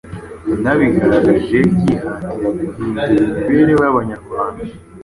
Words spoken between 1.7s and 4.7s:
yihatira guhindura imibereho y'Abanyarwanda